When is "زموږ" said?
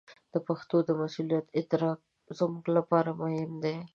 2.39-2.65